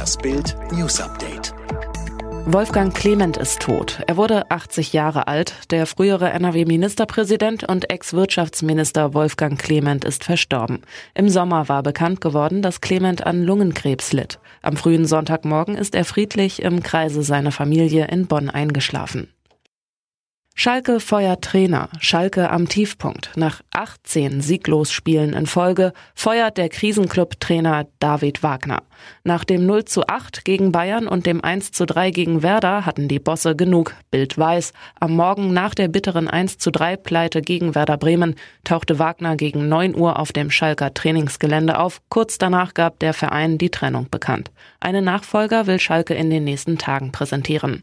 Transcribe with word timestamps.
Das 0.00 0.16
Bild 0.16 0.56
News 0.72 0.98
Update. 0.98 1.52
Wolfgang 2.46 2.94
Clement 2.94 3.36
ist 3.36 3.60
tot. 3.60 4.00
Er 4.06 4.16
wurde 4.16 4.50
80 4.50 4.94
Jahre 4.94 5.28
alt. 5.28 5.70
Der 5.70 5.84
frühere 5.84 6.30
NRW-Ministerpräsident 6.30 7.64
und 7.64 7.90
Ex-Wirtschaftsminister 7.90 9.12
Wolfgang 9.12 9.60
Clement 9.60 10.06
ist 10.06 10.24
verstorben. 10.24 10.80
Im 11.12 11.28
Sommer 11.28 11.68
war 11.68 11.82
bekannt 11.82 12.22
geworden, 12.22 12.62
dass 12.62 12.80
Clement 12.80 13.26
an 13.26 13.44
Lungenkrebs 13.44 14.14
litt. 14.14 14.38
Am 14.62 14.78
frühen 14.78 15.04
Sonntagmorgen 15.04 15.76
ist 15.76 15.94
er 15.94 16.06
friedlich 16.06 16.62
im 16.62 16.82
Kreise 16.82 17.22
seiner 17.22 17.52
Familie 17.52 18.06
in 18.06 18.26
Bonn 18.26 18.48
eingeschlafen. 18.48 19.28
Schalke 20.62 21.00
feuert 21.00 21.42
Trainer. 21.42 21.88
Schalke 22.00 22.50
am 22.50 22.68
Tiefpunkt. 22.68 23.30
Nach 23.34 23.62
18 23.72 24.42
Sieglos-Spielen 24.42 25.32
in 25.32 25.46
Folge 25.46 25.94
feuert 26.14 26.58
der 26.58 26.68
Krisenclub-Trainer 26.68 27.86
David 27.98 28.42
Wagner. 28.42 28.82
Nach 29.24 29.44
dem 29.44 29.64
0 29.64 29.86
zu 29.86 30.06
8 30.06 30.44
gegen 30.44 30.70
Bayern 30.70 31.08
und 31.08 31.24
dem 31.24 31.42
1 31.42 31.72
zu 31.72 31.86
3 31.86 32.10
gegen 32.10 32.42
Werder 32.42 32.84
hatten 32.84 33.08
die 33.08 33.18
Bosse 33.18 33.56
genug. 33.56 33.94
Bild 34.10 34.36
weiß. 34.36 34.74
Am 34.96 35.16
Morgen 35.16 35.54
nach 35.54 35.74
der 35.74 35.88
bitteren 35.88 36.28
1 36.28 36.58
zu 36.58 36.70
3 36.70 36.98
Pleite 36.98 37.40
gegen 37.40 37.74
Werder 37.74 37.96
Bremen 37.96 38.34
tauchte 38.62 38.98
Wagner 38.98 39.36
gegen 39.36 39.66
9 39.66 39.96
Uhr 39.96 40.18
auf 40.18 40.30
dem 40.30 40.50
Schalker 40.50 40.92
Trainingsgelände 40.92 41.78
auf. 41.78 42.02
Kurz 42.10 42.36
danach 42.36 42.74
gab 42.74 42.98
der 42.98 43.14
Verein 43.14 43.56
die 43.56 43.70
Trennung 43.70 44.08
bekannt. 44.10 44.50
Eine 44.78 45.00
Nachfolger 45.00 45.66
will 45.66 45.80
Schalke 45.80 46.12
in 46.12 46.28
den 46.28 46.44
nächsten 46.44 46.76
Tagen 46.76 47.12
präsentieren. 47.12 47.82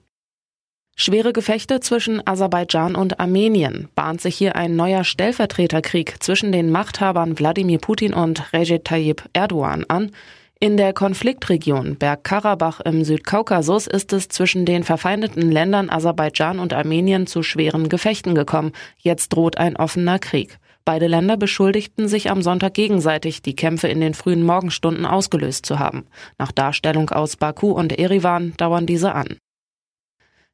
Schwere 1.00 1.32
Gefechte 1.32 1.80
zwischen 1.80 2.26
Aserbaidschan 2.26 2.96
und 2.96 3.20
Armenien. 3.20 3.88
Bahnt 3.94 4.20
sich 4.20 4.36
hier 4.36 4.56
ein 4.56 4.76
neuer 4.76 5.04
Stellvertreterkrieg 5.04 6.16
zwischen 6.24 6.52
den 6.52 6.72
Machthabern 6.72 7.38
Wladimir 7.38 7.78
Putin 7.78 8.16
und 8.16 8.52
Recep 8.52 8.84
Tayyip 8.84 9.24
Erdogan 9.32 9.86
an? 9.88 10.12
In 10.60 10.76
der 10.76 10.94
Konfliktregion 10.94 11.98
Bergkarabach 11.98 12.80
im 12.80 13.04
Südkaukasus 13.04 13.86
ist 13.86 14.12
es 14.12 14.28
zwischen 14.28 14.66
den 14.66 14.84
verfeindeten 14.84 15.52
Ländern 15.52 15.92
Aserbaidschan 15.92 16.58
und 16.58 16.74
Armenien 16.74 17.28
zu 17.28 17.44
schweren 17.44 17.90
Gefechten 17.90 18.34
gekommen. 18.34 18.72
Jetzt 18.98 19.30
droht 19.30 19.60
ein 19.60 19.78
offener 19.78 20.18
Krieg. 20.18 20.58
Beide 20.84 21.06
Länder 21.06 21.38
beschuldigten 21.38 22.08
sich 22.08 22.32
am 22.32 22.42
Sonntag 22.42 22.74
gegenseitig, 22.74 23.44
die 23.44 23.56
Kämpfe 23.56 23.88
in 23.88 24.02
den 24.02 24.16
frühen 24.16 24.42
Morgenstunden 24.42 25.06
ausgelöst 25.06 25.68
zu 25.68 25.78
haben. 25.78 26.08
Nach 26.40 26.52
Darstellung 26.52 27.12
aus 27.12 27.36
Baku 27.36 27.70
und 27.70 28.00
Erivan 28.00 28.56
dauern 28.58 28.88
diese 28.88 29.14
an. 29.14 29.38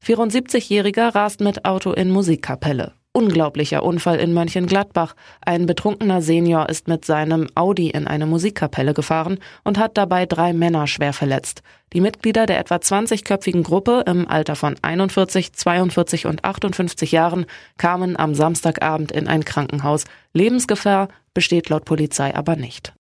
74-Jähriger 0.03 1.15
rast 1.15 1.39
mit 1.39 1.63
Auto 1.63 1.93
in 1.93 2.11
Musikkapelle. 2.11 2.91
Unglaublicher 3.13 3.83
Unfall 3.83 4.19
in 4.19 4.33
Mönchengladbach. 4.33 5.15
Ein 5.39 5.65
betrunkener 5.65 6.21
Senior 6.21 6.67
ist 6.67 6.89
mit 6.89 7.05
seinem 7.05 7.47
Audi 7.55 7.89
in 7.89 8.07
eine 8.07 8.25
Musikkapelle 8.25 8.93
gefahren 8.93 9.39
und 9.63 9.77
hat 9.77 9.97
dabei 9.97 10.25
drei 10.25 10.51
Männer 10.51 10.87
schwer 10.87 11.13
verletzt. 11.13 11.61
Die 11.93 12.01
Mitglieder 12.01 12.47
der 12.47 12.59
etwa 12.59 12.75
20-köpfigen 12.75 13.63
Gruppe 13.63 14.03
im 14.05 14.27
Alter 14.27 14.57
von 14.57 14.75
41, 14.81 15.53
42 15.53 16.25
und 16.25 16.43
58 16.43 17.11
Jahren 17.13 17.45
kamen 17.77 18.17
am 18.17 18.35
Samstagabend 18.35 19.11
in 19.11 19.27
ein 19.27 19.45
Krankenhaus. 19.45 20.03
Lebensgefahr 20.33 21.07
besteht 21.33 21.69
laut 21.69 21.85
Polizei 21.85 22.35
aber 22.35 22.57
nicht. 22.57 22.93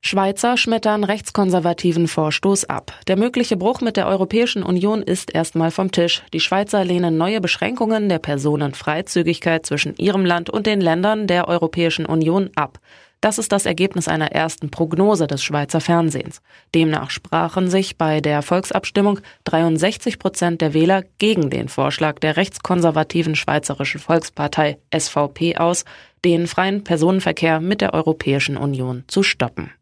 Schweizer 0.00 0.56
schmettern 0.56 1.02
rechtskonservativen 1.02 2.06
Vorstoß 2.06 2.66
ab. 2.66 2.92
Der 3.08 3.16
mögliche 3.16 3.56
Bruch 3.56 3.80
mit 3.80 3.96
der 3.96 4.06
Europäischen 4.06 4.62
Union 4.62 5.02
ist 5.02 5.34
erstmal 5.34 5.70
vom 5.70 5.90
Tisch. 5.90 6.22
Die 6.32 6.40
Schweizer 6.40 6.84
lehnen 6.84 7.16
neue 7.16 7.40
Beschränkungen 7.40 8.08
der 8.08 8.20
Personenfreizügigkeit 8.20 9.66
zwischen 9.66 9.96
ihrem 9.96 10.24
Land 10.24 10.48
und 10.48 10.66
den 10.66 10.80
Ländern 10.80 11.26
der 11.26 11.48
Europäischen 11.48 12.06
Union 12.06 12.50
ab. 12.54 12.78
Das 13.26 13.38
ist 13.38 13.50
das 13.50 13.66
Ergebnis 13.66 14.06
einer 14.06 14.30
ersten 14.30 14.70
Prognose 14.70 15.26
des 15.26 15.42
Schweizer 15.42 15.80
Fernsehens. 15.80 16.40
Demnach 16.76 17.10
sprachen 17.10 17.68
sich 17.68 17.98
bei 17.98 18.20
der 18.20 18.40
Volksabstimmung 18.40 19.18
63 19.42 20.20
Prozent 20.20 20.60
der 20.60 20.74
Wähler 20.74 21.02
gegen 21.18 21.50
den 21.50 21.68
Vorschlag 21.68 22.20
der 22.20 22.36
rechtskonservativen 22.36 23.34
Schweizerischen 23.34 23.98
Volkspartei 23.98 24.78
SVP 24.96 25.56
aus, 25.56 25.84
den 26.24 26.46
freien 26.46 26.84
Personenverkehr 26.84 27.58
mit 27.58 27.80
der 27.80 27.94
Europäischen 27.94 28.56
Union 28.56 29.02
zu 29.08 29.24
stoppen. 29.24 29.72